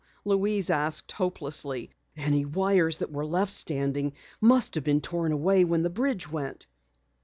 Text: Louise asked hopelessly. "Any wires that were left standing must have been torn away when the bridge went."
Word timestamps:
Louise 0.25 0.71
asked 0.71 1.11
hopelessly. 1.11 1.91
"Any 2.17 2.43
wires 2.43 2.97
that 2.97 3.11
were 3.11 3.23
left 3.23 3.51
standing 3.51 4.13
must 4.41 4.73
have 4.73 4.83
been 4.83 5.01
torn 5.01 5.31
away 5.31 5.63
when 5.63 5.83
the 5.83 5.91
bridge 5.91 6.27
went." 6.27 6.65